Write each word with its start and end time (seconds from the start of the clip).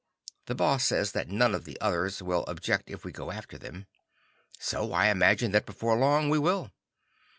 The 0.47 0.55
Boss 0.55 0.83
says 0.85 1.11
that 1.11 1.29
none 1.29 1.53
of 1.53 1.63
the 1.65 1.79
others 1.79 2.23
will 2.23 2.43
object 2.47 2.89
if 2.89 3.05
we 3.05 3.11
go 3.11 3.29
after 3.29 3.59
them. 3.59 3.85
So 4.57 4.93
I 4.93 5.09
imagine 5.09 5.51
that 5.51 5.67
before 5.67 5.95
long 5.95 6.31
we 6.31 6.39
will. 6.39 6.71